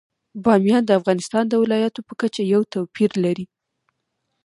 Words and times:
بامیان 0.43 0.83
د 0.85 0.91
افغانستان 0.99 1.43
د 1.47 1.53
ولایاتو 1.63 2.05
په 2.07 2.13
کچه 2.21 2.41
یو 2.53 2.61
توپیر 2.73 3.11
لري. 3.25 3.45